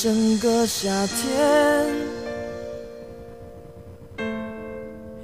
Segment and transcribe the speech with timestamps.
[0.00, 1.88] 整个夏天。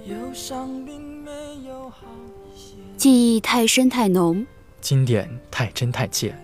[0.04, 1.30] 忧伤并没
[1.64, 2.08] 有好
[2.56, 2.74] 些。
[2.96, 4.44] 记忆太深太浓，
[4.80, 6.34] 经典太真太切，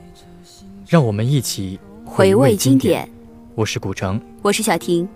[0.86, 3.04] 让我们一起回味经典。
[3.04, 3.14] 典。
[3.56, 5.08] 我是古城，我是小婷。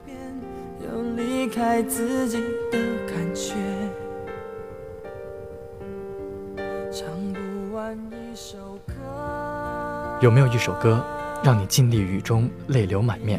[0.83, 2.41] 有离开自己
[2.73, 3.55] 的感觉，
[6.91, 10.19] 唱不完一首歌。
[10.21, 11.05] 有没有一首歌
[11.45, 13.39] 让你尽力雨中泪流满面？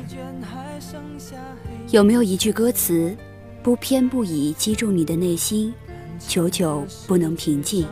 [1.90, 3.18] 有没有一句歌词，
[3.64, 5.74] 不偏不倚击中你的内心，
[6.20, 7.88] 久久不能平静？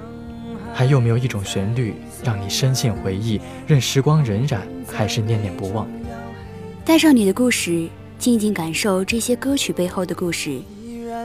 [0.72, 5.88] 还有没有一种旋律让你深陷回忆，任时光荏苒，还是念念不忘？
[6.86, 7.90] 带上你的故事，
[8.20, 10.62] 静静感受这些歌曲背后的故事，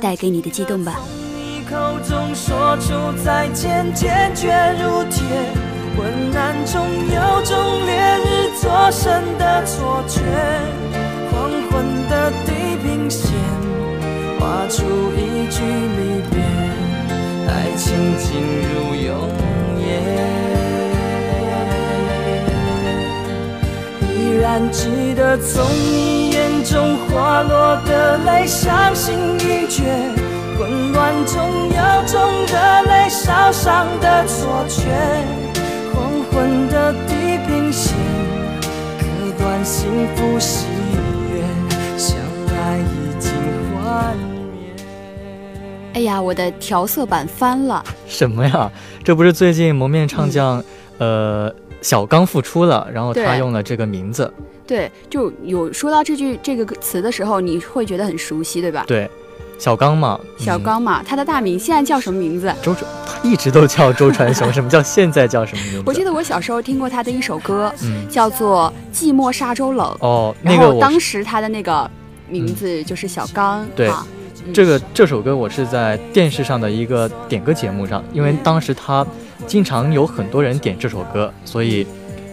[0.01, 0.99] 带给你的激动吧。
[1.27, 1.77] 你口
[2.09, 4.49] 中说出再见，坚决
[4.81, 5.68] 如铁。
[5.99, 6.81] 昏暗中
[7.13, 7.93] 有种烈
[8.25, 8.27] 日
[8.63, 10.21] 灼身的错觉，
[11.33, 13.33] 黄昏的地平线
[14.39, 14.85] 画出
[15.17, 16.41] 一句离别，
[17.49, 18.29] 爱情进
[18.63, 19.09] 入永
[19.81, 19.89] 夜。
[24.15, 29.83] 依然记得从你眼中滑落的泪，伤心欲绝。
[30.57, 32.55] 混乱中有种热
[32.89, 34.83] 泪烧伤的错觉，
[36.39, 37.97] 黄昏的地平线，
[38.97, 39.05] 割
[39.37, 40.67] 断幸福喜
[41.33, 41.43] 悦，
[41.99, 43.33] 相爱已经
[43.75, 44.17] 幻
[44.53, 44.71] 灭。
[45.95, 47.85] 哎呀，我的调色板翻了。
[48.07, 48.71] 什么呀？
[49.03, 50.63] 这不是最近蒙面唱将，
[50.99, 51.53] 呃，
[51.83, 54.33] 小刚复出了，然后他用了这个名字，
[54.65, 58.85] 对，就有说到这句这个词的时候，你会觉得很熟悉，对吧？
[58.87, 59.11] 对，
[59.59, 62.53] 小刚嘛，嗯小刚嘛，他的大名现在叫什么名字？
[62.63, 65.83] 周传，他一直都叫周传雄，什么叫现在叫什么名字？
[65.85, 71.91] 我记得我小时候听过他的一首歌，嗯，叫做《寂寞沙洲冷》，哦，那然后个当时他的那个
[72.29, 73.91] 名字就是小刚，对
[74.55, 79.05] 这个这首歌我是在电视上的一个点歌节目上，因为当时他
[79.47, 81.87] 经常有很多人点这首歌，所以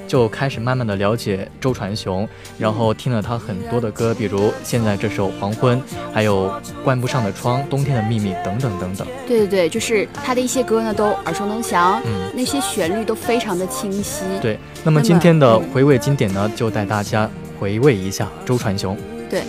[0.08, 2.28] 就开始慢慢的了解周传雄，
[2.58, 5.78] 然后听了他很多的歌，比如现在这首《黄昏》，
[6.14, 6.50] 还有
[6.84, 9.08] 《关不上的窗》《冬天的秘密》等等等等。
[9.28, 14.24] 对对对，就是他的一些歌呢都耳熟能详，嗯，那些旋律都非常的清晰。
[14.42, 14.60] 对。
[14.84, 17.28] 那么今天的嗯回味经典呢，就带大家
[17.60, 18.96] 回味一下周传雄。
[19.30, 19.42] 对，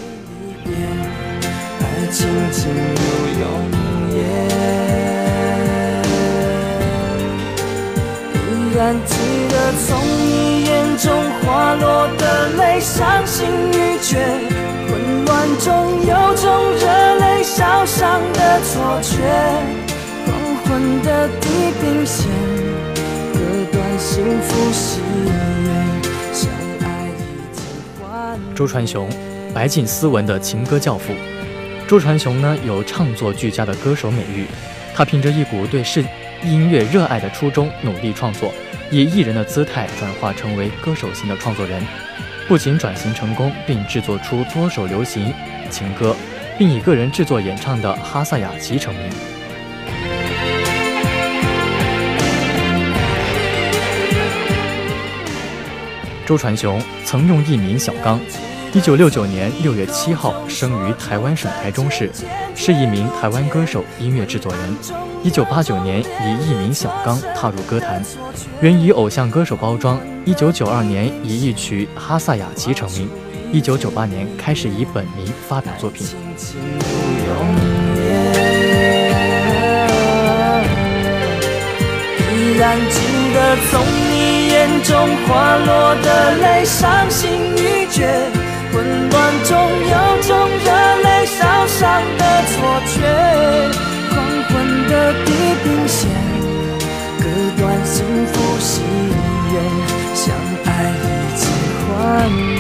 [1.80, 2.78] 爱情进入
[3.40, 3.46] 永
[4.16, 4.22] 夜。
[8.48, 8.96] 依然
[9.66, 11.12] 记得从你眼中
[11.42, 14.16] 滑落的泪，伤心欲绝。
[14.86, 19.18] 混乱中有种热泪烧伤的错觉，
[20.24, 21.48] 黄昏的地
[21.80, 22.28] 平线，
[23.32, 23.40] 割
[23.72, 25.32] 断幸福喜悦，
[26.32, 26.48] 相
[26.82, 27.64] 爱已经
[28.00, 28.54] 幻灭。
[28.54, 29.10] 周传雄，
[29.52, 31.12] 白净斯文的情歌教父。
[31.88, 34.46] 周传雄呢，有唱作俱佳的歌手美誉。
[34.94, 36.04] 他凭着一股对世
[36.42, 38.52] 音乐热爱的初衷，努力创作，
[38.90, 41.82] 以艺人的姿态转化成为歌手型的创作人。
[42.46, 45.32] 不仅转型成功，并制作出多首流行
[45.70, 46.14] 情歌，
[46.56, 49.02] 并以个人制作演唱的《哈萨雅琪》成名。
[56.24, 58.20] 周传雄曾用艺名小刚，
[58.76, 62.10] 一九六九年六月七号生于台湾省台中市，
[62.54, 64.76] 是一名台湾歌手、音乐制作人。
[65.22, 68.04] 一九八九年以艺名小刚踏入歌坛，
[68.60, 69.98] 原以偶像歌手包装。
[70.26, 73.08] 一九九二年以一曲《哈萨雅琪》成名。
[73.50, 76.08] 一九九八年开始以本名发表作品。
[82.30, 83.00] 依然记
[83.32, 83.80] 得从
[84.10, 88.45] 你眼中滑落的泪，伤心欲绝。
[88.76, 90.68] 混乱中有种热
[91.02, 91.80] 泪烧伤
[92.18, 92.94] 的错觉，
[94.10, 94.14] 黄
[94.48, 94.52] 昏
[94.86, 94.92] 的
[95.24, 95.28] 地
[95.64, 96.10] 平线，
[97.18, 97.24] 割
[97.56, 98.82] 断幸福喜
[99.50, 99.54] 悦，
[100.14, 100.24] 相
[100.66, 101.04] 爱已
[101.36, 101.42] 经
[101.88, 102.55] 幻灭。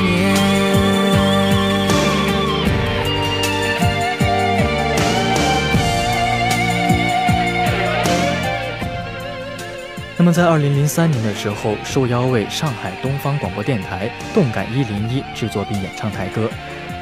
[10.26, 16.50] 那么在二零零三年的时候，受邀为上海东方广播电台动感一零一制作并演唱台歌。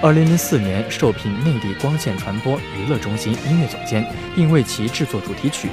[0.03, 4.07] 二零零四年受聘内地光线传播娱乐中心音乐总监，
[4.37, 5.71] 并为其制作主题曲。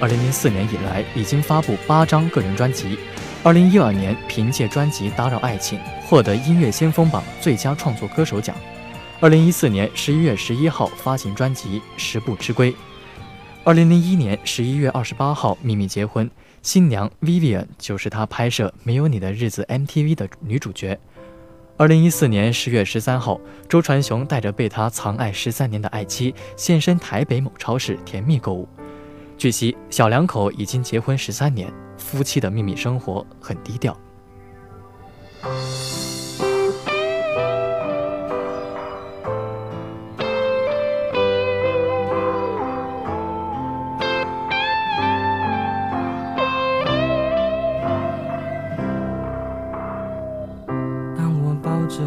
[0.00, 2.98] 二零零四年以来，已经发布八张个人专辑。
[3.42, 8.54] 二零一二年，凭借专辑《打扰爱情》获得音乐先锋榜最佳创作歌手奖。
[9.18, 12.70] 二零一四年十一月十一号发行专辑《十步之归》。
[13.64, 16.30] 二零零一年十一月二十八号秘密结婚，
[16.62, 20.98] 新娘 Vivian 就是她拍摄《没有你的日子》MTV 的女主角。
[21.76, 28.68] 二零一四年十月十三号，周传雄带着被他藏爱十三年的爱妻现身台北某超市甜蜜购物。
[29.36, 33.98] 据悉，小两口已经结婚十三年，夫妻的秘密生活很低调。
[51.82, 52.00] 抱着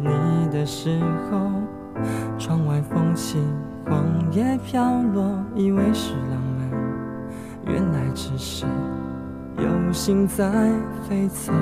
[0.00, 0.98] 你的时
[1.30, 1.38] 候，
[2.38, 3.36] 窗外风起，
[3.84, 4.02] 黄
[4.32, 4.82] 叶飘
[5.12, 6.70] 落，以为是浪漫，
[7.66, 8.64] 原来只是
[9.58, 10.50] 有心在
[11.06, 11.52] 飞走。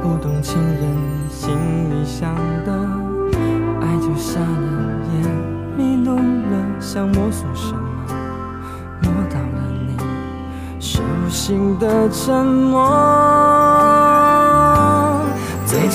[0.00, 0.96] 不懂情人
[1.28, 1.52] 心
[1.90, 2.32] 里想
[2.64, 2.72] 的，
[3.80, 4.46] 爱就瞎了
[5.12, 5.28] 眼，
[5.76, 7.80] 迷路了，想摸索什么，
[9.02, 9.96] 摸到了你
[10.78, 14.21] 手心的沉默。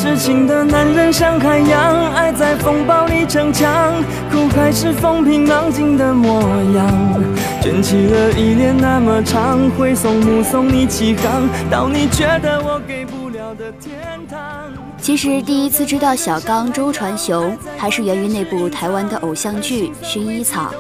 [0.07, 3.93] 痴情的男人像海洋，爱在风暴里逞强，
[4.31, 6.39] 苦海是风平浪静的模
[6.73, 7.23] 样。
[7.61, 13.99] 卷起了依恋那么长，挥送目送你起航，到你觉得我给不了的天
[14.29, 14.71] 堂。
[14.97, 20.71] 其实第一次知道小刚周传雄，还是源于那部台湾的偶像剧《薰衣草》。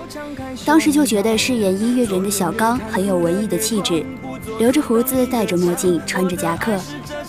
[0.65, 4.05] 当时就觉得饰演音乐人的小刚很有文艺的气质，
[4.57, 6.71] 留着胡子，戴着墨镜，穿着夹克，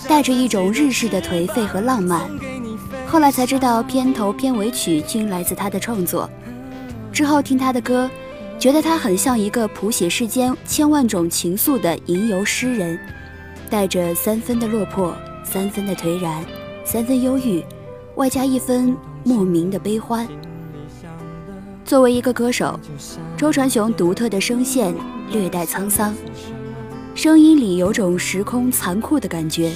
[0.08, 2.28] 带着一种日式的颓废和浪漫。
[3.06, 6.28] 后来才知道片头片尾曲均来自他的创作。
[7.12, 8.10] 之后听他的歌。
[8.58, 12.98] 觉得他很像一个谱写世间千万种情愫的吟游诗人，
[13.70, 15.14] 带着三分的落魄，
[15.44, 16.44] 三分的颓然，
[16.84, 17.64] 三分忧郁，
[18.16, 20.26] 外加一分莫名的悲欢。
[21.84, 22.80] 作为一个歌手，
[23.36, 24.92] 周传雄独特的声线
[25.30, 26.12] 略带沧桑，
[27.14, 29.72] 声音里有种时空残酷的感觉。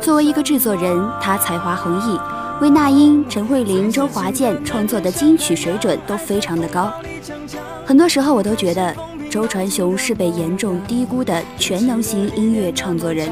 [0.00, 2.18] 作为一个制作人，他才华横溢，
[2.60, 6.90] 为那英、陈慧琳、周华健创作的金曲水准都非常的高。
[7.84, 8.94] 很多时候，我都觉得
[9.28, 13.28] 周传雄是被严重低估的全能型音乐创作人。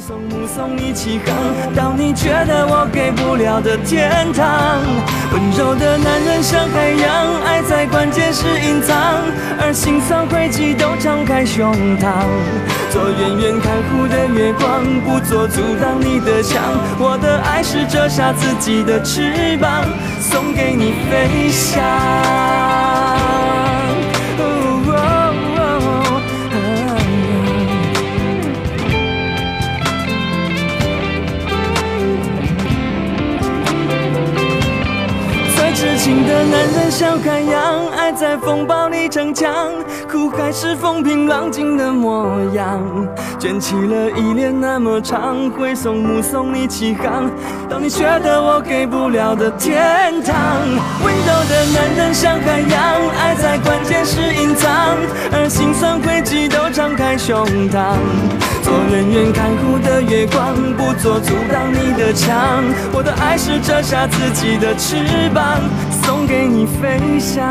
[0.00, 4.80] 送目送你起航，到你觉得我给不了的天堂。
[5.30, 8.96] 温柔的男人像海洋，爱在关键时隐藏，
[9.60, 12.24] 而心酸轨迹都敞开胸膛。
[12.90, 16.62] 做远远看护的月光，不做阻挡你的墙。
[16.98, 19.84] 我的爱是折下自己的翅膀，
[20.18, 22.69] 送给你飞翔。
[36.02, 39.52] 情的男人像海洋，爱在风暴里逞强，
[40.10, 42.80] 苦海是风平浪静的模样。
[43.38, 47.30] 卷起了依恋那么长，挥送目送你起航，
[47.68, 50.34] 到你觉得我给不了的天堂。
[51.04, 52.80] 温柔的男人像海洋，
[53.18, 54.96] 爱在关键时隐藏，
[55.30, 57.94] 而心酸轨迹都敞开胸膛。
[58.62, 62.64] 做人远看护的月光，不做阻挡你的墙。
[62.92, 64.96] 我的爱是折下自己的翅
[65.34, 65.60] 膀，
[66.30, 67.44] 给你飞翔。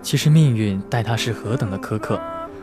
[0.00, 2.20] 其实命运待他是何等的苛刻，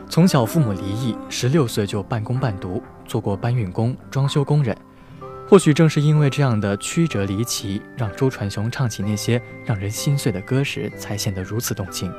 [0.08, 4.74] 从小父母离异，十六岁就半工半读，做过搬运工、装修工人。
[5.46, 12.10] 或许正是因为这样的曲折离奇，让周传雄唱起那些让人心碎的歌时，才显得如此动情。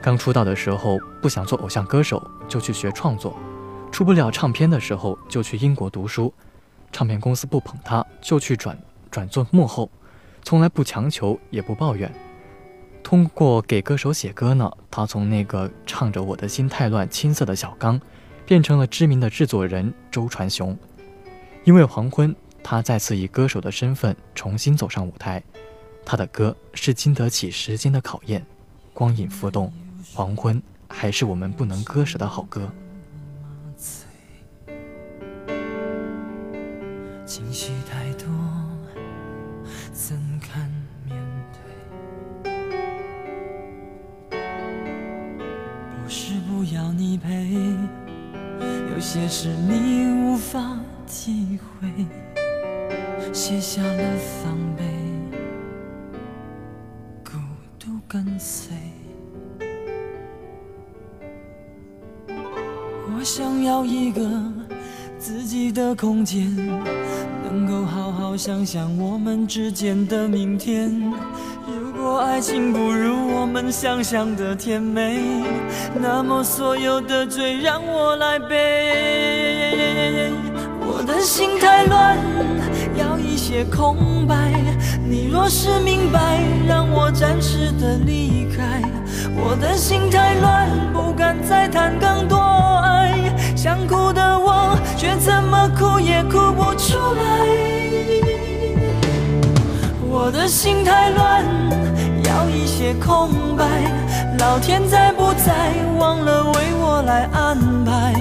[0.00, 3.32] 刚出道的时候不想做偶像歌手，就去学创作；
[3.90, 6.32] 出不了唱片的时候，就去英国读书。
[6.92, 8.76] 唱片公司不捧他，就去转
[9.10, 9.90] 转做幕后，
[10.42, 12.12] 从来不强求，也不抱怨。
[13.02, 18.00] 通过给歌手写歌呢，他从那个唱着“我的心太乱”青涩的小刚，
[18.46, 20.76] 变成了知名的制作人周传雄。
[21.64, 25.42] 因为黄昏，他再次以歌手的身份重新走上舞台。
[26.04, 28.44] 他的歌是经得起时间的考验，
[28.92, 29.72] 光影浮动，
[30.12, 32.70] 黄昏还是我们不能割舍的好歌。
[49.30, 50.76] 是你无法。
[51.12, 51.88] 体会，
[53.32, 54.02] 卸下了
[54.42, 54.84] 防备，
[57.24, 57.32] 孤
[57.80, 58.76] 独跟随。
[62.28, 64.20] 我想要一个
[65.18, 66.56] 自己的空间，
[67.44, 71.12] 能够好好想想我们之间的明天。
[72.40, 75.20] 爱情不如我们想象的甜美，
[75.94, 80.32] 那么所有的罪让我来背。
[80.80, 82.16] 我的心太乱，
[82.96, 84.54] 要一些空白。
[85.06, 88.80] 你若是明白，让我暂时的离开。
[89.36, 92.38] 我的心太乱，不敢再谈更多
[92.82, 93.34] 爱。
[93.54, 97.22] 想哭的我，却怎么哭也哭不出来。
[100.08, 101.44] 我的心太乱，
[102.48, 103.66] 一些空白。
[104.38, 108.14] 老天在不在，忘了为我来安排。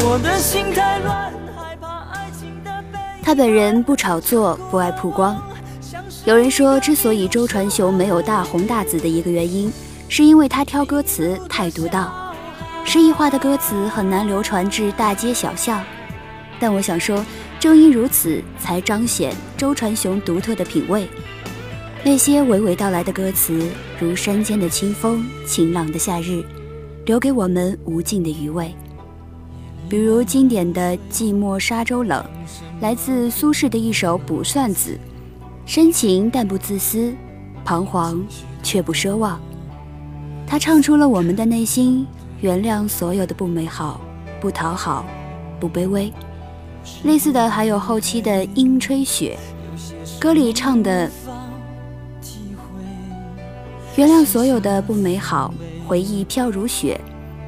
[0.00, 2.98] 我的心太乱，害怕爱情的背。
[3.22, 5.40] 他本人不炒作，不爱曝光。
[6.24, 9.72] 有人说，之所以周传雄没有大红大紫的一个原因，
[10.08, 12.34] 是因为他挑歌词太独到，
[12.84, 15.82] 诗意化的歌词很难流传至大街小巷。
[16.60, 17.24] 但我想说，
[17.58, 21.08] 正因如此，才彰显周传雄独特的品味。
[22.04, 23.64] 那些娓娓道来的歌词，
[24.00, 26.44] 如山间的清风，晴朗的夏日，
[27.06, 28.74] 留给我们无尽的余味。
[29.88, 32.20] 比如经典的《寂寞沙洲冷》，
[32.82, 34.90] 来自苏轼的一首《卜算子》，
[35.64, 37.14] 深情但不自私，
[37.64, 38.20] 彷徨
[38.64, 39.40] 却不奢望。
[40.44, 42.04] 他唱出了我们的内心，
[42.40, 44.00] 原谅所有的不美好，
[44.40, 45.06] 不讨好，
[45.60, 46.12] 不卑微。
[47.04, 49.38] 类似的还有后期的《阴吹雪》，
[50.20, 51.08] 歌里唱的。
[53.94, 55.52] 原谅所有的不美好，
[55.86, 56.98] 回忆飘如雪，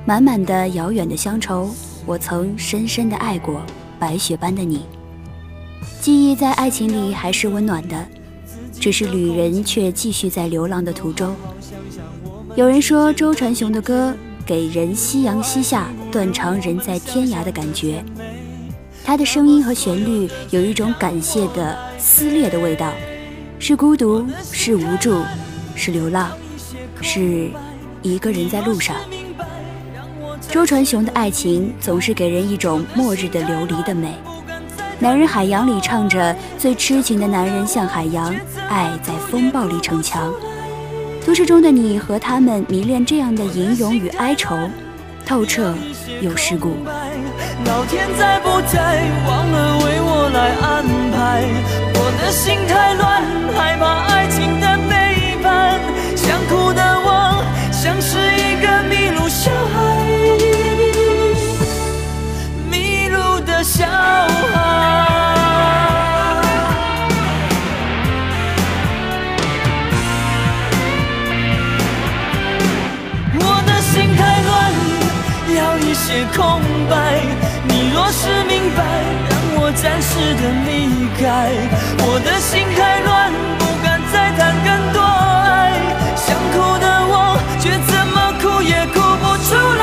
[0.05, 1.71] 满满的遥远的乡愁。
[2.05, 3.63] 我曾深深的爱过，
[3.99, 4.83] 白雪般的你。
[6.03, 8.07] 记忆在爱情里还是温暖的，
[8.79, 11.35] 只是旅人却继续在流浪的途中。
[12.55, 18.05] 有人说周传雄的歌给人夕阳西下，断肠人在天涯的感觉。
[19.03, 22.93] 他的声音和旋律有一种感谢的撕裂的味道，
[23.59, 25.23] 是孤独，是无助。
[25.75, 26.31] 是流浪，
[27.01, 27.51] 是
[28.03, 28.97] 一个人在路上。
[30.51, 34.15] 周传雄的爱情总是给人一种末日的流离的美。
[35.01, 38.35] 男人海洋里唱着最痴情的男人像海洋，
[38.69, 40.33] 爱在风暴里逞强。
[41.27, 44.57] 都市中的你和他们迷恋这样的吟咏与哀愁，
[45.27, 45.75] 透彻
[46.21, 46.77] 又世故。
[47.65, 51.45] 老天在不在，忘了为我来安排。
[51.95, 53.23] 我的心太乱，
[53.57, 55.04] 害怕爱情的背。
[56.27, 59.77] 想哭的我，像是一个迷路小孩，
[62.71, 63.93] 迷路的小孩。
[73.37, 74.73] 我的心太乱，
[75.55, 77.21] 要一些空白。
[77.69, 78.83] 你若是明白，
[79.29, 81.53] 让我暂时的离开。
[81.99, 85.24] 我的心太乱，不敢再谈更多。
[86.53, 87.15] 苦的我
[87.61, 89.83] 却怎么哭也哭不出来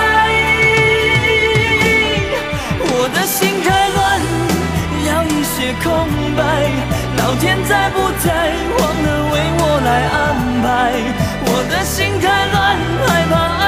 [2.80, 4.00] 我的心太乱
[5.08, 5.86] 要一些空
[6.36, 6.40] 白
[7.18, 8.28] 老天在不在
[8.78, 10.22] 忘了为我来安
[10.62, 10.66] 排
[11.46, 12.78] 我的心太乱
[13.08, 13.61] 害怕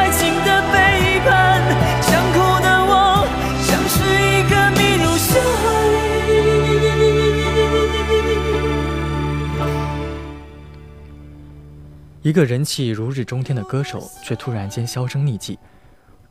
[12.23, 15.59] 一个人气如日中天的歌手，却突然间销声匿迹。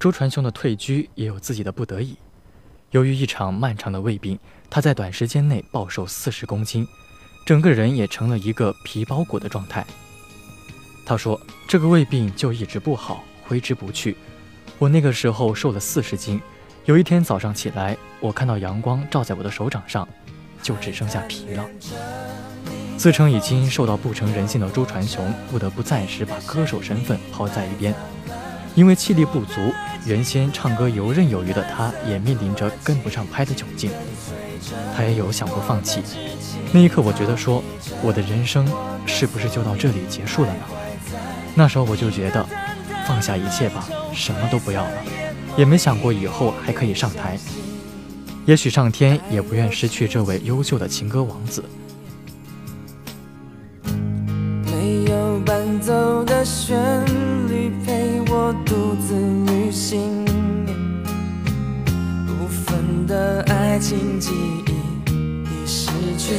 [0.00, 2.16] 周传雄的退居也有自己的不得已。
[2.92, 4.38] 由于一场漫长的胃病，
[4.70, 6.88] 他在短时间内暴瘦四十公斤，
[7.44, 9.84] 整个人也成了一个皮包骨的状态。
[11.04, 14.16] 他说：“这个胃病就一直不好，挥之不去。
[14.78, 16.40] 我那个时候瘦了四十斤，
[16.86, 20.08] 有一天早上起来，我看到阳光照在我的手掌上，
[20.62, 21.68] 就只剩下皮了。”
[22.96, 27.92] 自称已经瘦到不成人性的周传雄，不得不暂时把歌手身份抛在一边。
[28.74, 29.72] 因为气力不足，
[30.06, 33.90] 原先唱歌游刃有余的他，也面临着跟不上拍的窘境。
[34.96, 36.00] 他也有想过放弃。
[36.72, 37.62] 那一刻，我觉得说，
[38.02, 38.66] 我的人生
[39.04, 40.60] 是不是就到这里结束了呢？
[41.54, 42.46] 那时候我就觉得，
[43.06, 44.92] 放下一切吧，什么都不要了，
[45.56, 47.36] 也没想过以后还可以上台。
[48.46, 51.62] 也许上天也不愿失去这位优秀的情歌王子。
[55.82, 56.78] 奏的旋
[57.48, 59.16] 律陪我独自
[59.52, 60.24] 旅行，
[62.24, 64.30] 部分的爱情记
[64.68, 64.70] 忆
[65.10, 66.34] 已失去，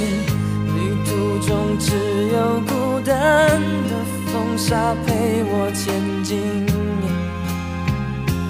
[0.73, 1.93] 旅途中只
[2.31, 3.59] 有孤单
[3.89, 3.91] 的
[4.31, 6.65] 风沙陪我前进，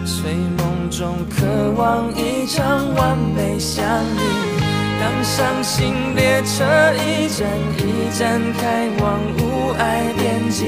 [0.06, 4.54] 睡梦中渴望一场完美相遇。
[5.02, 7.82] 当伤心列车一站一
[8.18, 9.42] 站开往无
[9.78, 10.68] 爱边境，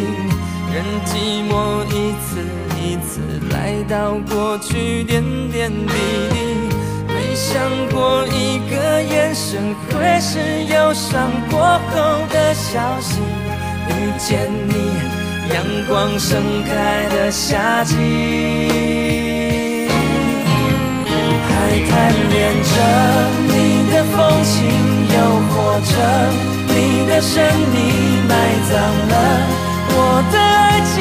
[0.73, 2.43] 任寂寞一次
[2.79, 3.19] 一次
[3.51, 5.93] 来到过去点点滴
[6.29, 6.35] 滴，
[7.07, 13.19] 没想过一个眼神会是忧伤过后的消息。
[13.87, 14.73] 遇见你，
[15.53, 17.95] 阳光盛开的夏季，
[21.07, 21.49] 还
[21.89, 21.91] 贪
[22.29, 22.33] 恋
[22.63, 22.71] 着
[23.47, 23.53] 你
[23.91, 24.55] 的风情，
[25.13, 25.15] 诱
[25.49, 25.53] 惑
[25.85, 26.54] 着。
[26.75, 27.41] 你的神
[27.71, 27.77] 秘
[28.27, 28.35] 埋
[28.69, 28.75] 葬
[29.07, 29.15] 了
[29.87, 29.97] 我
[30.29, 30.93] 的爱情，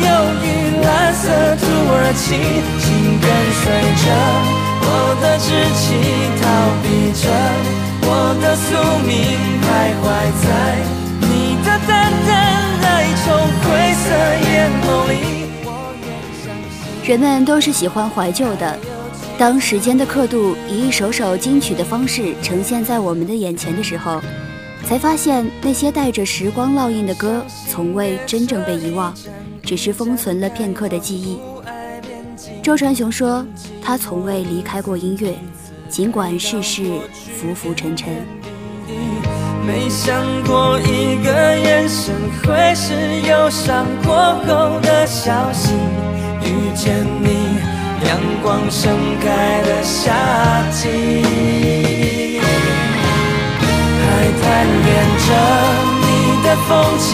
[0.00, 0.08] 忧
[0.40, 0.46] 郁
[0.82, 1.28] 蓝色
[1.60, 2.32] 土耳其，
[2.80, 2.88] 紧
[3.20, 3.28] 跟
[3.60, 3.62] 随
[4.00, 4.08] 着
[4.80, 4.88] 我
[5.20, 5.84] 的志气，
[6.40, 6.42] 逃
[6.82, 7.22] 避着
[8.08, 8.72] 我的宿
[9.06, 9.12] 命，
[9.60, 9.68] 徘
[10.00, 10.02] 徊
[10.40, 10.48] 在
[11.20, 11.92] 你的淡
[12.26, 12.32] 淡
[12.84, 12.88] 哀
[13.22, 13.26] 愁
[13.60, 14.08] 灰色
[14.48, 14.48] 眼
[14.80, 15.12] 眸里。
[17.04, 18.78] 人们都是喜欢怀旧的，
[19.36, 24.22] 当时间的刻度以一首首金曲的方式呈现在我们的眼前的时候。
[24.88, 29.12] 才发现那些带着时光烙印的歌，从未真正被遗忘，
[29.62, 31.38] 只是封存了片刻的记忆。
[32.62, 33.46] 周传雄说
[33.84, 35.34] ：“他从未离开过音乐，
[35.90, 37.00] 尽管世事
[37.36, 38.08] 浮浮沉沉。”
[39.66, 42.94] 没想过一个眼神会是
[43.28, 44.14] 忧伤过
[44.46, 45.74] 后的消息，
[46.40, 47.58] 遇见你，
[48.06, 48.90] 阳光盛
[49.20, 49.60] 开
[54.58, 54.74] 贪恋
[55.22, 55.28] 着
[56.02, 57.06] 你的风情，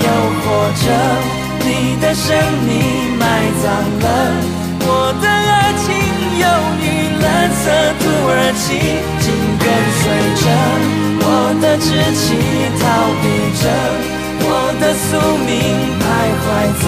[0.00, 0.08] 诱
[0.40, 0.48] 惑
[0.80, 0.84] 着
[1.60, 1.68] 你
[2.00, 2.24] 的神
[2.64, 3.22] 秘，埋
[3.60, 3.64] 葬
[4.00, 4.04] 了
[4.80, 5.92] 我的爱情。
[6.40, 6.48] 忧
[6.80, 6.84] 郁
[7.20, 7.68] 蓝色
[8.00, 8.64] 土耳其，
[9.20, 9.28] 紧
[9.60, 9.64] 跟
[10.00, 10.02] 随
[10.40, 10.44] 着
[11.20, 11.28] 我
[11.60, 12.24] 的志气，
[12.80, 12.82] 逃
[13.20, 13.24] 避
[13.60, 13.68] 着
[14.40, 14.48] 我
[14.80, 15.52] 的宿命，
[16.00, 16.02] 徘
[16.40, 16.48] 徊
[16.80, 16.84] 在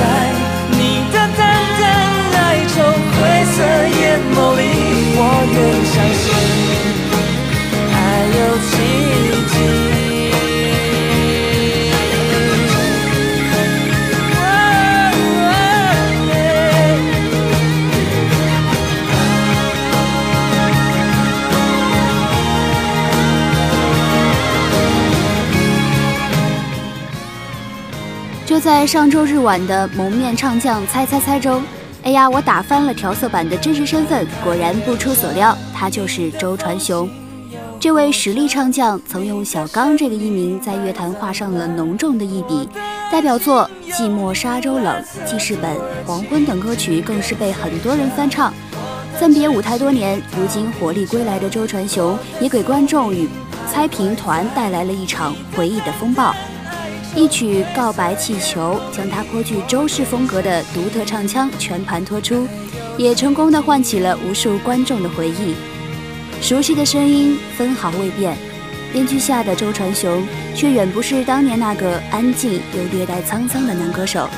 [0.71, 1.39] 你的淡
[1.79, 1.85] 淡
[2.33, 2.81] 哀愁
[3.13, 3.57] 灰色
[4.01, 4.01] 眼
[4.33, 4.59] 眸里。
[5.21, 5.21] 我
[5.53, 5.57] 愿
[5.93, 6.25] 相信，
[28.69, 31.63] 在上周日晚的蒙面唱将猜猜猜中，
[32.03, 37.09] 哎呀，我打翻了调色板的真实身份，果然不出所料，他就是周传雄。
[37.81, 42.69] 这位实力唱将曾用小刚这个艺名在乐坛画上了浓重的一笔，
[43.11, 45.75] 代表作《寂寞沙洲冷》《记事本》
[46.07, 48.53] 《黄昏》等歌曲更是被很多人翻唱。
[49.19, 53.27] 暂别舞台多年，如今活力归来的周传雄也给观众与
[53.67, 56.35] 猜评团带来了一场回忆的风暴。
[57.17, 62.47] 一曲《告白气球》将他颇具周氏风格的独特唱腔全盘托出，
[62.97, 65.55] 也成功的唤起了无数观众的回忆。
[66.41, 68.37] 熟悉的声音分毫未变，
[68.93, 74.29] 面具下的周传雄却远不是当年那个安静又略带沧桑的男歌手。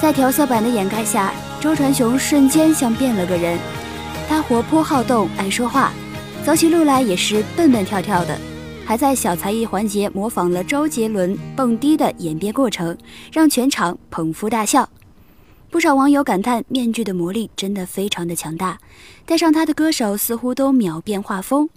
[0.00, 3.58] 在调色板的掩盖下，周传雄瞬间像变了个人。
[4.28, 5.92] 他活泼好动，爱说话，
[6.44, 8.38] 走起路来也是蹦蹦跳跳的。
[8.90, 12.98] 还在小才艺环节模仿了周杰伦蹦迪的演变过程，
[13.30, 14.88] 让全场捧腹大笑。
[15.70, 18.80] 不少网友感叹，面具的魔力真的非常的强大，
[19.24, 21.68] 戴上它的歌手似乎都秒变画风。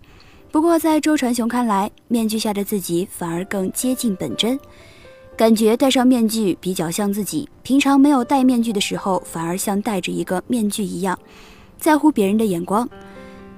[0.52, 4.60] 不过在周传雄看来，面具下的自己反而更接近本真，
[5.38, 7.48] 感觉戴上面具比较像自己。
[7.62, 11.20] 平常没有戴面具的时候，反而像戴着一个面具一样，
[11.78, 12.90] 在乎别人的眼光。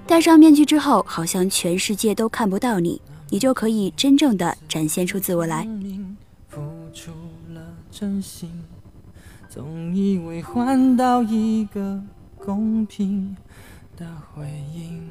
[0.06, 3.02] 戴上面具之后，好像全世界都看不到你。
[3.30, 5.68] 你就可以真正的展现出自我来。
[6.48, 6.62] 付
[6.94, 7.12] 出
[7.54, 7.62] 了
[7.92, 8.64] 真心
[9.50, 12.02] 总以为换到一个
[12.38, 13.36] 公平
[13.98, 15.08] 的回应。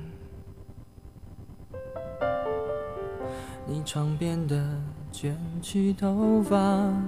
[3.67, 4.63] 你床边的
[5.11, 6.57] 卷曲头发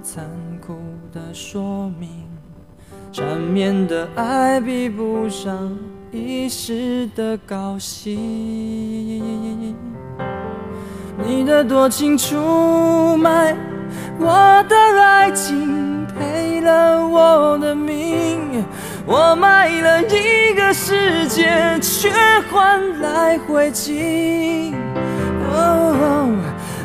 [0.01, 0.27] 残
[0.59, 0.75] 酷
[1.13, 2.09] 的说明
[3.11, 5.77] 缠绵的爱比不上
[6.11, 8.15] 一时的高兴。
[11.25, 13.55] 你的多情出卖
[14.19, 18.63] 我的爱情，赔了我的命。
[19.05, 22.11] 我卖了一个世界，却
[22.51, 24.73] 换来灰烬。
[25.53, 26.29] 哦，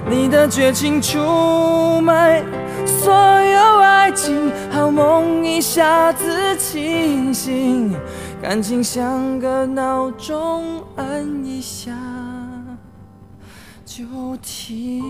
[0.08, 2.42] 你的绝情出卖
[2.86, 7.94] 所有爱情，好梦一下子清醒，
[8.40, 11.92] 感情像个闹钟，按一下。
[13.94, 14.06] 就
[14.40, 15.02] 停。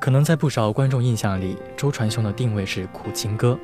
[0.00, 3.58] 可能在不少观众印象里，周传雄的定位是苦情歌，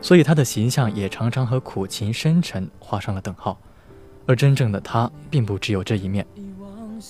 [0.00, 3.58] 所以他的形象也常常和苦情深沉画上了等号。
[4.24, 6.24] 而真正的他，并不只有这一面。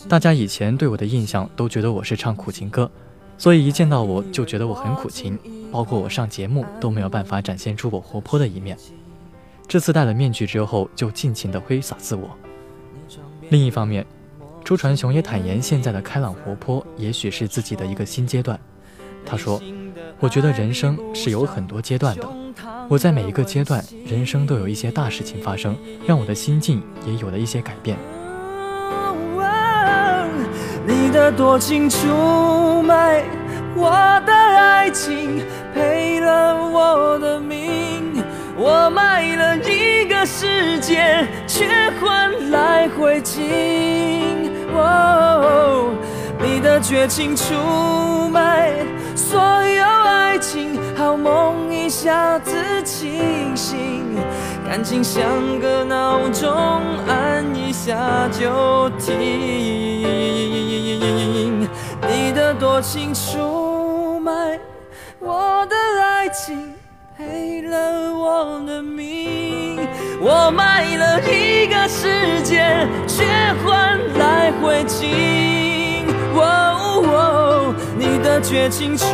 [0.09, 2.90] 大家以前对我的印象都觉得我是唱苦情歌，
[3.37, 5.38] 所以一见到我就觉得我很苦情，
[5.71, 8.75] 包括我上节目都没有办法展现出我活泼的一面。
[9.68, 12.31] 这次戴了面具之后，就尽情的挥洒自我。
[13.50, 14.04] 另一方面，
[14.64, 18.59] 周传雄也坦言，现在的开朗活泼也许是自己的一个新阶段。
[19.26, 19.61] 他说
[20.20, 22.26] ：“我觉得人生是有很多阶段的，
[22.88, 25.76] 我在每一个阶段，人生都有一些大事情发生，
[26.07, 27.98] 让我的心境也有了一些改变。”
[30.87, 33.22] 你的多情出卖
[33.76, 33.90] 我
[34.24, 35.42] 的爱情，
[35.74, 37.88] 赔了我的命，
[38.61, 44.51] 我卖了一个世界，却换来灰烬。
[44.75, 45.92] 哦，
[46.42, 47.55] 你的绝情出
[48.29, 48.73] 卖
[49.14, 54.16] 所有爱情，好梦一下子清醒，
[54.68, 55.23] 感情像
[55.61, 56.53] 个闹钟，
[57.07, 59.14] 按一下就停。
[62.09, 64.59] 你的多情出卖
[65.21, 66.75] 我的爱情，
[67.18, 69.76] 赔了我的命。
[70.20, 73.26] 我卖了一个世界，却
[73.64, 75.04] 换来灰烬。
[77.98, 79.07] 你的绝情出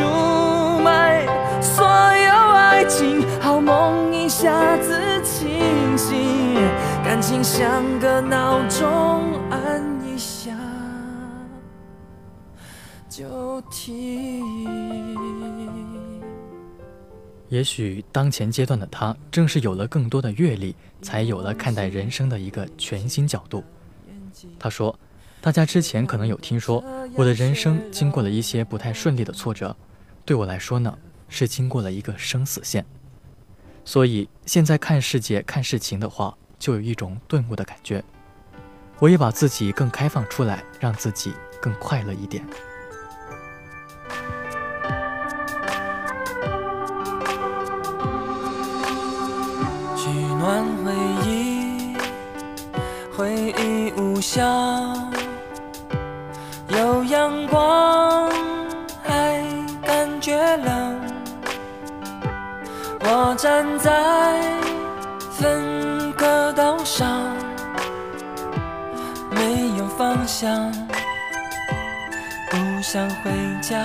[0.82, 1.26] 卖
[1.62, 6.54] 所有爱情，好梦一下子清醒，
[7.02, 9.40] 感情像个闹钟。
[9.50, 10.50] 按一下
[13.08, 15.13] 就停
[17.54, 23.62] 也许当前阶段的他，正是有了更多的阅历，才有了看待人生的一个全新角度。
[24.58, 24.98] 他说
[25.40, 26.82] ：“大家之前可能有听说，
[27.14, 29.76] 我的人生经过了一些不太顺利的挫折，
[30.24, 32.84] 对我来说呢，是经过了一个生死线。
[33.84, 38.02] 所以现在看世界、看事情的话，就有一种顿悟的感觉。
[38.98, 42.44] 我也把自己更开放出来，让自己更快乐一点。”
[50.44, 50.92] 暖回
[51.26, 51.96] 忆，
[53.16, 54.44] 回忆无效，
[56.68, 58.30] 有阳光
[59.02, 59.42] 还
[59.86, 61.00] 感觉冷。
[63.00, 64.38] 我站在
[65.30, 67.34] 分隔岛上，
[69.30, 70.70] 没有方向，
[72.50, 73.30] 不想回
[73.62, 73.78] 家。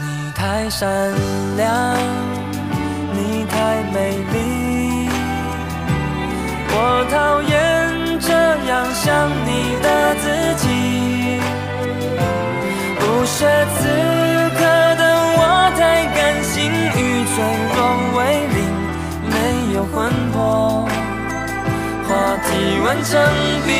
[0.00, 1.12] 你太善
[1.56, 1.96] 良，
[3.12, 4.53] 你太美丽。
[6.86, 7.50] 我讨厌
[8.20, 8.28] 这
[8.68, 9.08] 样想
[9.46, 9.48] 你
[9.80, 9.88] 的
[10.20, 10.24] 自
[10.56, 10.68] 己，
[13.00, 13.36] 不屑
[13.74, 13.88] 此
[14.54, 14.60] 刻
[15.00, 15.02] 的
[15.38, 15.40] 我
[15.78, 15.80] 太
[16.14, 17.34] 感性与脆
[17.74, 17.76] 弱
[18.18, 18.20] 为
[18.52, 18.56] 邻，
[19.32, 19.34] 没
[19.74, 19.96] 有魂
[20.30, 20.36] 魄，
[22.06, 22.10] 话
[22.44, 22.46] 题
[22.84, 23.10] 完成
[23.64, 23.72] 冰。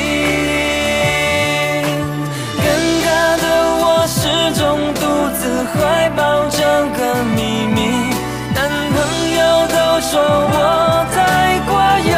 [2.57, 2.67] 尴
[3.05, 3.45] 尬的
[3.85, 4.17] 我始
[4.59, 4.65] 终
[4.95, 5.03] 独
[5.37, 5.43] 自
[5.75, 6.59] 怀抱这
[6.97, 7.01] 个
[7.37, 7.79] 秘密，
[8.55, 8.59] 男
[8.95, 8.97] 朋
[9.37, 10.11] 友都说
[10.57, 11.71] 我太过
[12.11, 12.13] 犹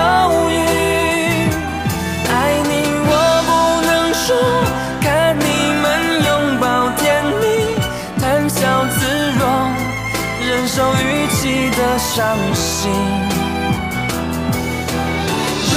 [11.77, 12.91] 的伤心。
[15.71, 15.77] 如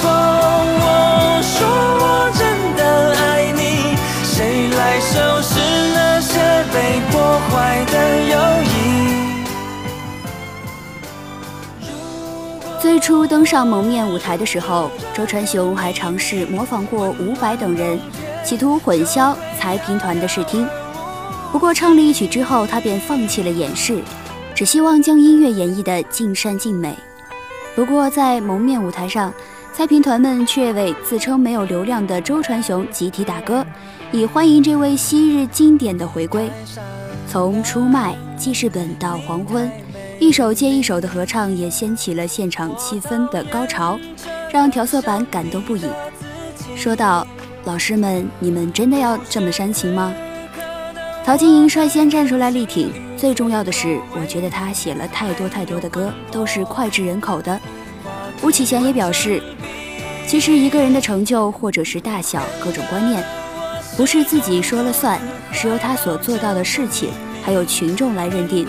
[0.00, 1.56] 果我说
[2.00, 2.40] 我真
[2.74, 2.80] 的
[3.14, 5.12] 爱你，谁来收
[5.42, 5.60] 拾
[5.92, 6.40] 那些
[6.72, 6.76] 被
[7.10, 7.94] 破坏的
[8.30, 8.74] 友谊？
[12.80, 18.00] 最初登上蒙面舞台的时候，周传雄还尝试模仿过伍佰等人，
[18.42, 20.66] 企图混淆才评团的视听。
[21.52, 24.02] 不过唱了一曲之后，他便放弃了演示，
[24.58, 26.92] 只希望将音乐演绎的尽善尽美。
[27.76, 29.32] 不过在蒙面舞台上，
[29.72, 33.64] 猜评团们却为自称没有流量的周传雄集体打歌，
[34.10, 36.50] 以欢迎这位昔日经典的回归。
[37.28, 39.70] 从出卖记事本到黄昏，
[40.18, 43.96] 一首接一首的合唱也掀起了现场气氛的高潮，
[44.50, 45.84] 让调色板感动不已。
[46.74, 47.24] 说道
[47.62, 50.12] ：“老师们，你们真的要这么煽情吗？”
[51.24, 52.92] 陶晶莹率先站出来力挺。
[53.18, 57.60] 最重要的是，我觉得他写了太多太多的歌，都是脍炙人口的。
[58.42, 59.42] 吴启贤也表示，
[60.24, 63.24] 其实一个人的成就或者是大小各种观念，
[63.96, 67.10] 不是自己说了算，是由他所做到的事情，
[67.42, 68.68] 还有群众来认定。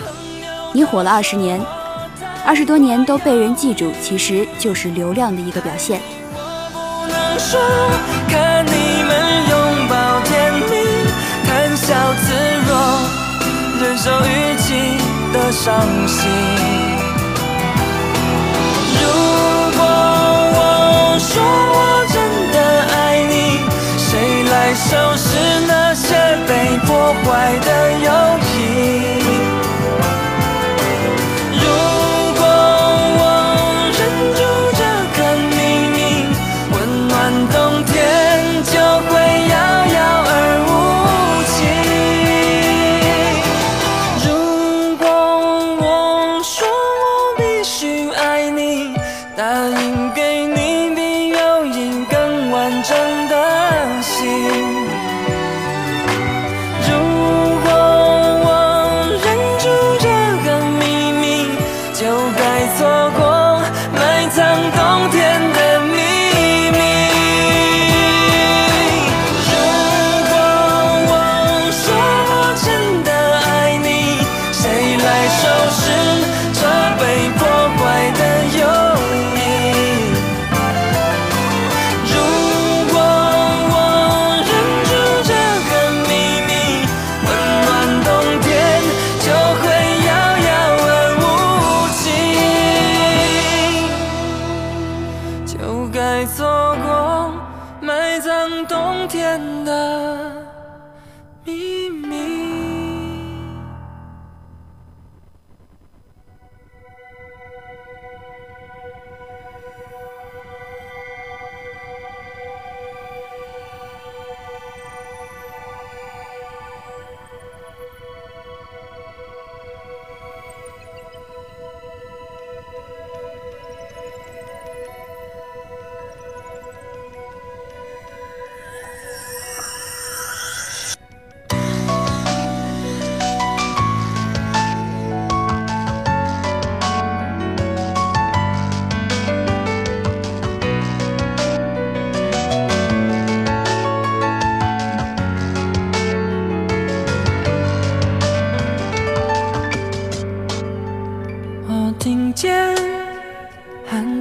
[0.72, 1.60] 你火了二十年，
[2.44, 6.00] 二十多年都被人记住，其实就是流量的一个表现。
[8.28, 9.04] 看你
[14.02, 14.96] 受雨季
[15.30, 16.89] 的伤心。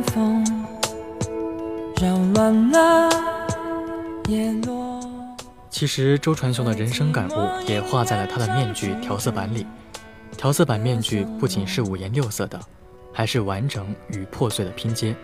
[0.10, 0.44] 风
[2.02, 3.10] 扰乱了
[4.28, 5.00] 叶落。
[5.70, 7.34] 其实周传雄的人生感悟
[7.68, 9.66] 也画在了他的面具调色板里。
[10.36, 12.60] 调色板面具不仅是五颜六色的，
[13.14, 15.16] 还是完整与破碎的拼接。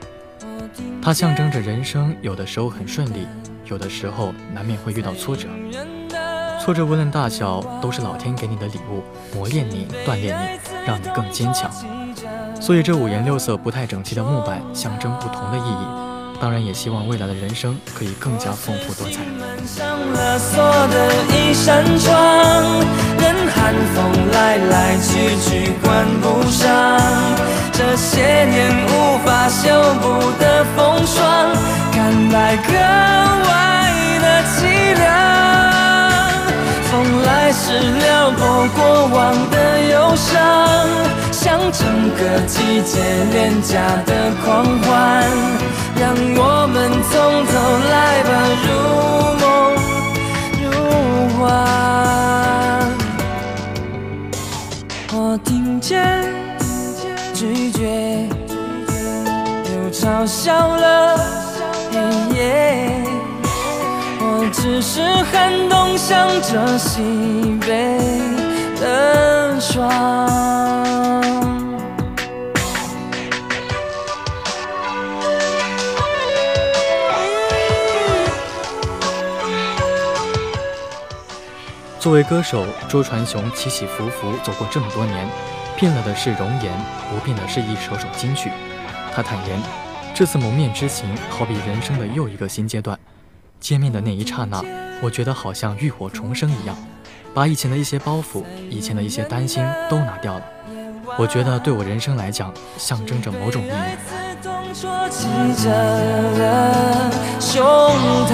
[1.02, 3.26] 它象征着人生，有的时候很顺利，
[3.66, 5.48] 有的时候难免会遇到挫折。
[6.62, 9.04] 挫折无论大小，都是老天给你的礼物，
[9.36, 11.72] 磨练你，锻炼你，让你更坚强。
[12.66, 15.86] 所以这五颜六色、不太整齐的木板，象征不同的意义。
[16.42, 19.20] 当然，也希望未来的人生可以更加丰富多彩。
[19.24, 22.18] 门上了锁的一扇窗，
[23.20, 27.00] 任寒风来来去去关不上，
[27.72, 29.70] 这些年无法修
[30.02, 31.52] 补的风霜，
[31.92, 32.74] 看来格
[33.48, 35.75] 外的凄凉。
[36.96, 38.40] 风来时撩拨
[38.74, 39.56] 过往的
[39.92, 40.32] 忧伤，
[41.30, 43.02] 像整个季节
[43.34, 43.74] 廉价
[44.06, 44.90] 的狂欢，
[46.00, 47.14] 让我们从
[47.52, 47.54] 头
[47.92, 48.32] 来吧，
[48.64, 48.68] 如
[49.42, 49.44] 梦
[50.64, 50.66] 如
[51.38, 51.44] 幻。
[55.12, 55.92] 我听见
[57.34, 58.26] 拒绝，
[59.66, 61.20] 又嘲笑了
[61.92, 62.00] 黑
[62.38, 62.44] 夜。
[64.52, 67.02] 只是寒冬向着西
[67.62, 67.98] 北
[68.80, 69.90] 的霜。
[82.00, 85.28] 作为歌手，周传雄起起伏伏走过这么多年，
[85.76, 86.72] 变了的是容颜，
[87.10, 88.52] 不变的是一首首金曲。
[89.12, 89.60] 他坦言，
[90.14, 93.00] 这次蒙面之行好比人生的又一个新阶段。
[93.66, 94.64] 见面的那一刹那，
[95.02, 96.78] 我觉得好像浴火重生一样，
[97.34, 100.44] 把以前的一些包袱、以前的一些担心都拿掉了。
[101.18, 103.72] 我觉得对我人生来讲，象征着某种意义。
[104.06, 105.26] 刺痛戳击
[105.64, 107.66] 着了胸
[108.30, 108.34] 膛。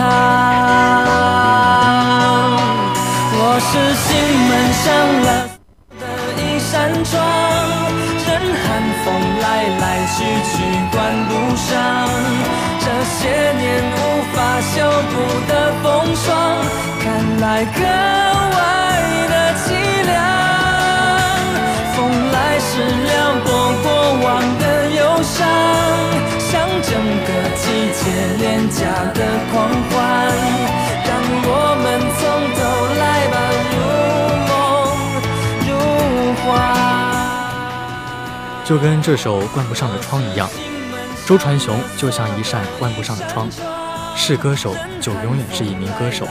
[3.34, 3.72] 我是
[4.04, 4.12] 心
[4.50, 4.52] 门
[4.84, 4.92] 上
[5.24, 5.30] 了
[5.98, 6.04] 的
[6.44, 7.16] 一扇窗，
[8.28, 8.30] 任
[8.66, 8.68] 寒
[9.06, 9.08] 风
[9.40, 9.48] 来
[9.80, 10.52] 来去去
[10.92, 11.72] 关不上。
[13.12, 13.98] 这些年无
[14.34, 14.72] 法修
[15.12, 15.14] 补
[15.48, 15.52] 的
[15.84, 16.24] 风霜，
[17.04, 17.06] 看
[17.42, 18.58] 来格外
[19.28, 19.64] 的凄
[20.06, 20.12] 凉。
[21.94, 22.00] 风
[22.32, 23.12] 来时撩
[23.44, 23.48] 拨
[23.84, 23.86] 过
[24.24, 24.28] 往
[24.60, 25.38] 的忧伤，
[26.40, 26.90] 像整
[27.28, 27.64] 个季
[28.00, 28.02] 节
[28.40, 28.80] 廉价
[29.14, 29.20] 的
[29.52, 29.54] 狂
[29.90, 29.94] 欢，
[31.06, 31.12] 让
[31.44, 31.50] 我
[31.84, 31.86] 们
[32.18, 32.20] 从
[32.56, 32.60] 头
[32.98, 33.36] 来吧，
[33.74, 33.76] 如
[34.48, 34.52] 梦
[35.68, 35.70] 如
[36.44, 36.48] 幻。
[38.64, 40.50] 就跟这首《关不上的窗》一样，
[41.32, 43.48] 周传雄就像一扇关不上的窗，
[44.18, 46.28] 是歌手就永远是一名歌手。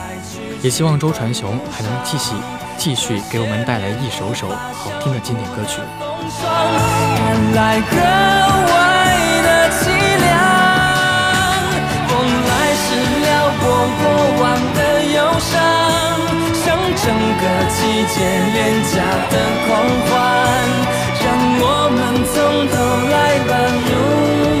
[0.61, 2.35] 也希望周传雄还能继续
[2.77, 5.81] 继续给我们带来一首首好听的经典歌曲。
[7.17, 8.77] 原来格外
[9.41, 9.89] 的凄
[10.21, 10.37] 凉，
[12.05, 12.13] 风
[12.45, 12.93] 来时
[13.25, 13.65] 撩拨
[13.97, 14.05] 过
[14.37, 15.49] 往的忧伤，
[16.61, 17.09] 像整
[17.41, 18.21] 个季节
[18.53, 19.01] 廉价
[19.33, 19.33] 的
[19.65, 19.67] 狂
[20.05, 20.13] 欢，
[21.25, 22.37] 让我们从
[22.69, 22.77] 头
[23.09, 23.49] 来吧，
[23.89, 24.60] 如梦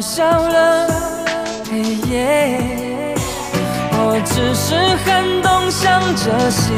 [0.00, 0.88] 我笑了
[1.70, 2.58] 黑夜。
[3.92, 6.72] 我只是寒冬向着西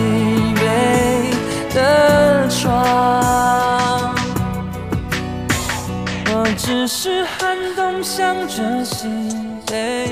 [0.57, 1.31] 北
[1.73, 4.13] 的窗，
[6.35, 9.07] 我只是寒冬向着西
[9.69, 10.09] 北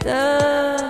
[0.00, 0.81] 的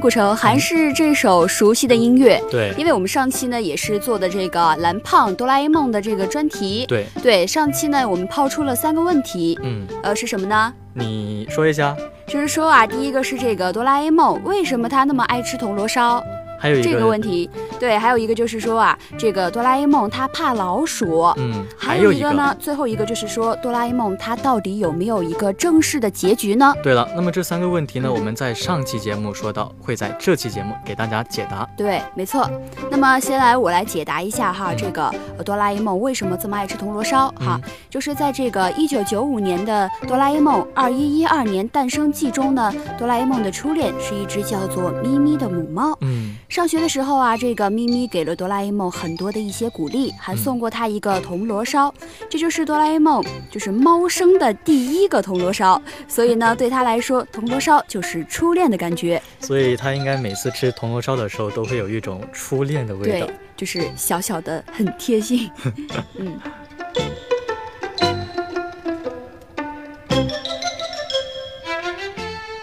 [0.00, 2.74] 古城还是这首熟悉的音乐，对。
[2.78, 10.72] 因为我们上期呢也是做的这个蓝胖哆啦 A 梦的这个专题，对，对，上期呢我们抛出了三个问题，嗯，呃，是什么呢？
[10.94, 11.94] 你说一下，
[12.26, 16.24] 就是说啊，第一个是这个哆啦 A 梦为什么他那么爱吃铜锣烧
[16.60, 26.74] 还有一这个问题，对，还有一个就是说啊，这个哆啦 A 梦他怕老鼠，嗯，还有一个呢，最后一个就是说哆啦 A 梦它到底有没有一个正式的结局呢？
[26.82, 31.66] 对了，那么这三个问题呢，我们在上期节目说到，会在这期节目给大家解答。
[31.76, 32.48] 对，没错。
[32.90, 37.58] 那么先来我来解答一下哈，嗯这个呃哆啦 A 梦为什么这么爱吃铜锣烧哈？
[37.64, 45.96] 嗯就是在这个一九九五年的哆啦 A 梦二一一二年诞生记中呢，哆啦 A 梦的初恋是一只叫做咪咪的母猫。
[46.02, 51.94] 嗯，上学的时候啊，这个咪咪给了哆啦 A 梦很多的一些鼓励，还送过他一个铜锣烧，
[52.28, 65.48] 这就是哆啦 A 梦就是猫生的第一个铜锣烧，所以呢，对他来说，铜锣烧就是初恋的感觉， 所以他应该每次吃铜锣烧的时候，都会有一种初恋的味道对。，就是小小的很贴心，
[66.18, 66.36] 嗯。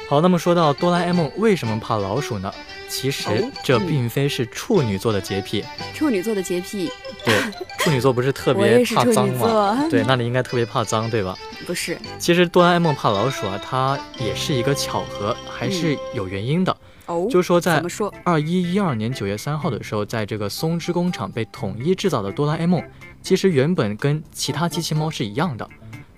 [0.10, 2.54] 好，那么说到哆啦 A 梦为什么怕老鼠呢？
[2.90, 6.90] 其实哦这嗯并非是处女座的洁癖，处女座的洁癖，
[7.24, 7.36] 对，
[7.80, 9.88] 处女座不是特别怕脏吗？
[9.90, 11.38] 对，那你应该特别怕脏，对吧？
[11.66, 16.76] 不是其实哆啦 A 梦怕老鼠啊，它也是一个巧合，还是有原因的。
[17.08, 17.82] 哦，就是说在？
[18.24, 22.84] 二一一二年九月三号的时候，在这个松之工厂被统一制造的哆啦 A 梦，
[23.22, 25.68] 其实原本跟其他机器猫是一样的，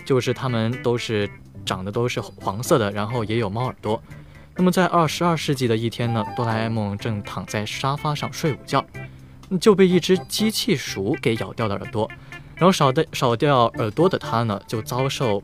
[0.04, 1.30] 就是它们都是
[1.64, 4.02] 长得都是黄色的，然后也有猫耳朵。
[4.60, 8.84] 那么在二十二世纪的一天呢，哆啦 A 梦正躺在沙发上睡午觉，
[9.58, 12.06] 就被一只机器鼠给咬掉了耳朵，
[12.56, 15.42] 然后少的少掉耳朵的他呢，就遭受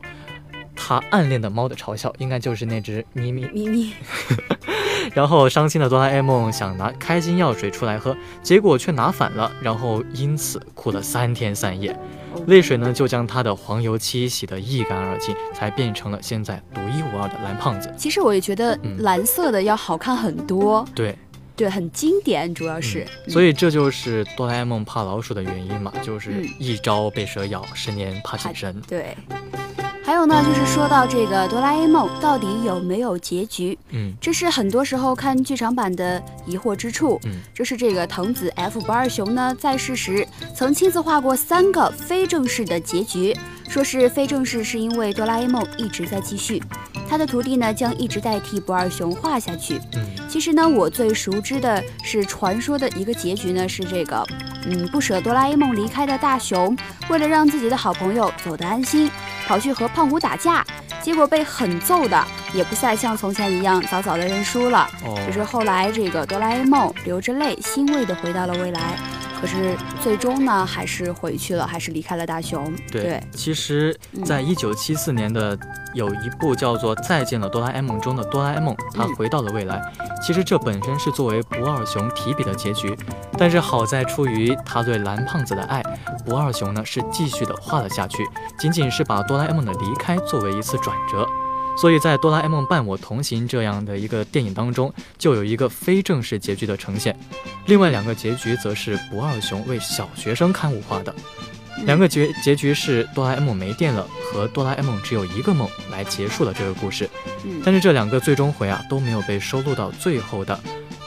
[0.87, 3.43] 他暗恋的猫的嘲笑，应该就是那只咪咪。
[3.47, 3.93] 咪咪，
[5.13, 11.93] 然后伤心的哆啦 A 梦想拿开心药水出来喝，结果却拿反了，然后因此哭了三天三夜，
[12.47, 17.93] 泪水呢就将他的黄油漆洗得一干二净，才变成了现在独一无二的蓝胖子。
[17.97, 18.95] 其实我也觉得嗯。
[18.99, 21.13] 蓝色的要好看很多，对，
[21.57, 26.49] 对，很经典，主要是，嗯所以这就是哆啦 A 梦怕老鼠的原因嘛，就是嗯。
[26.59, 28.81] 一朝被蛇咬，十年怕井绳。
[28.87, 29.17] 对。
[30.07, 34.13] 还有呢，就是说到这个哆啦 A 梦到底有没有结局，嗯。
[34.21, 37.19] 这是很多时候看剧场版的疑惑之处。
[37.25, 43.35] 嗯，这是这个藤子 F 不二雄呢在世时曾亲自画过三个非正式的结局，
[43.67, 46.63] 说是非正式是因为哆啦 A 梦一直在继续，
[47.09, 49.77] 他的徒弟呢将一直代替不二雄画下去。
[49.93, 50.29] 嗯。
[50.29, 54.25] 其实呢，我最熟知的是传说的一个结局呢，是这个，
[54.63, 56.77] 嗯，不舍哆啦 A 梦离开的大雄，
[57.09, 59.11] 为了让自己的好朋友走得安心，
[59.47, 60.65] 跑去和胖虎打架，
[61.01, 62.21] 结果被狠揍的，
[62.53, 64.89] 也不再像从前一样早早的认输了。
[65.05, 68.97] 哦，只是后来这个哆啦 A 梦流着泪，欣慰的回到了未来，
[69.39, 72.73] 可是最终呢，还是回去了，还是离开了大雄。
[72.91, 75.57] 对，其实，在一九七四年的
[75.93, 79.81] 有一部叫做《再见了哆啦 A 梦》中的哆啦 A 梦，他嗯回到了未来。
[80.21, 82.97] 其实这本身是作为不二雄提笔的结局，
[83.37, 85.83] 但是好在出于他对蓝胖子的爱，
[86.25, 88.27] 不二雄呢是继续的画了下去，
[88.57, 91.27] 仅仅是把哆啦 A 梦的离开作为一次转折。
[91.79, 97.17] 所以在《哆啦 A 梦伴我同行》这样的一个电影当中，就有一个非正式结局的呈现。
[97.67, 101.13] 另外两个结局则是不二雄为小学生看物画的。
[101.85, 107.07] 两个结结局是哆啦 A 梦没电了和哆啦 A 梦只有一个梦来结束了这个故事。
[107.45, 110.59] 嗯，但是这两个最终回啊都没有被收录到最后的，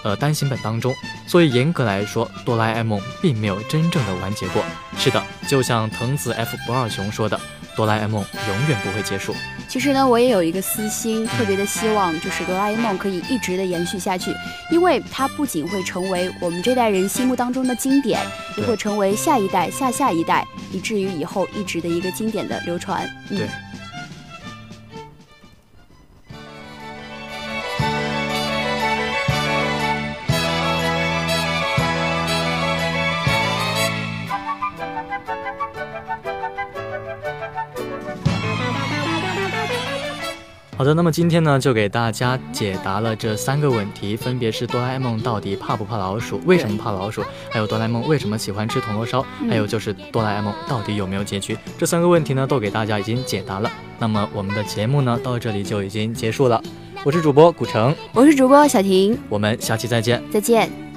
[0.05, 0.95] 呃单行本当中，
[1.27, 4.65] 所以严格来说，哆啦 A 梦并没有真正的完结过。
[4.97, 7.41] 是的，就像藤子 F 不二雄说的。
[7.81, 9.35] 哆啦 A 梦永远不会结束。
[9.67, 14.31] 其实呢，我也有一个私心，特别的希望，就是哆啦 A 梦可以一直的延续下去，
[14.71, 18.21] 因为它不仅会成为我们这代人心目当中的经典，
[18.59, 23.09] 也会成为下一代、下下一代，以至于以后一直的一个经典的流传。
[23.31, 23.49] 对。
[40.81, 51.55] 好的，那么今天呢，就给大家解答了这三个问题，分别是哆啦 A 梦到底怕不怕老鼠，为什么怕老鼠，还有哆啦 A 梦为什么喜欢吃铜锣烧，还有就是哆啦 A 梦到底有没有结局。
[51.77, 53.71] 这三个问题呢，都给大家已经解答了。
[53.99, 56.59] 那么我们的节目呢，到这里就已经结束了。
[57.05, 60.90] 我是主播古城，我是主播小婷，我们下期再见，再见。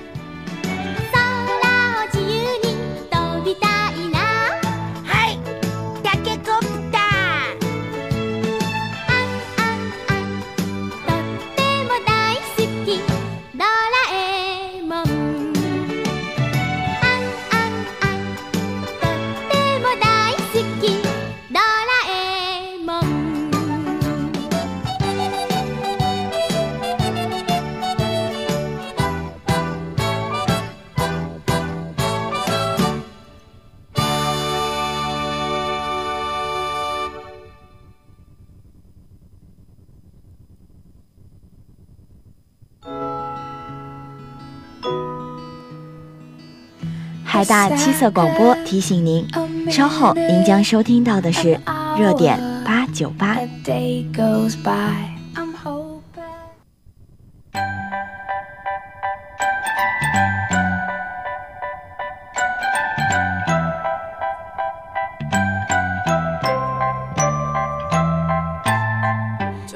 [47.33, 49.27] 海大七色广播提醒您，
[49.67, 51.59] 稍后您将收听到的是
[51.97, 53.39] 热点八九八。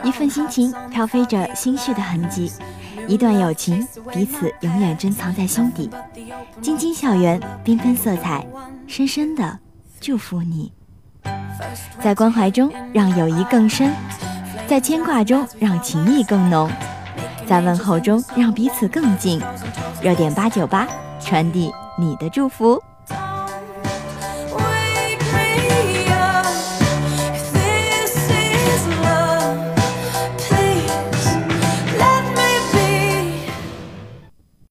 [0.03, 2.51] 一份心情飘飞着心绪的痕迹。
[3.07, 5.89] 一段友情，彼此永远珍藏在心底。
[6.61, 8.45] 晶晶校园，缤纷色彩，
[8.85, 9.57] 深深的
[10.01, 10.71] 祝福你。
[12.01, 13.89] 在关怀中，让友谊更深；
[14.67, 16.69] 在牵挂中，让情谊更浓；
[17.47, 19.41] 在问候中，让彼此更近。
[20.01, 20.85] 热点八九八，
[21.21, 22.81] 传递你的祝福。